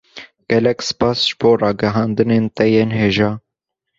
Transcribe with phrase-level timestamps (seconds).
[0.51, 3.29] Gelek spas ji bo ragihandinên te yên hêja